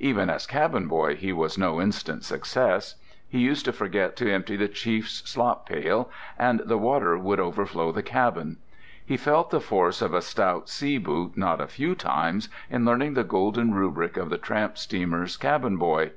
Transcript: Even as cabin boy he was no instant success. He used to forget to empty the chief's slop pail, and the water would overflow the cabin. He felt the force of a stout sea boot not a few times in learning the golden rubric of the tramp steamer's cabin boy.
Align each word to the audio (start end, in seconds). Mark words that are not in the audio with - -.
Even 0.00 0.28
as 0.28 0.44
cabin 0.44 0.88
boy 0.88 1.14
he 1.14 1.32
was 1.32 1.56
no 1.56 1.80
instant 1.80 2.24
success. 2.24 2.96
He 3.28 3.38
used 3.38 3.64
to 3.66 3.72
forget 3.72 4.16
to 4.16 4.28
empty 4.28 4.56
the 4.56 4.66
chief's 4.66 5.20
slop 5.30 5.68
pail, 5.68 6.10
and 6.36 6.58
the 6.64 6.76
water 6.78 7.16
would 7.16 7.38
overflow 7.38 7.92
the 7.92 8.02
cabin. 8.02 8.56
He 9.06 9.16
felt 9.16 9.50
the 9.50 9.60
force 9.60 10.02
of 10.02 10.12
a 10.12 10.20
stout 10.20 10.68
sea 10.68 10.98
boot 10.98 11.36
not 11.36 11.60
a 11.60 11.68
few 11.68 11.94
times 11.94 12.48
in 12.68 12.84
learning 12.84 13.14
the 13.14 13.22
golden 13.22 13.72
rubric 13.72 14.16
of 14.16 14.30
the 14.30 14.38
tramp 14.38 14.78
steamer's 14.78 15.36
cabin 15.36 15.76
boy. 15.76 16.10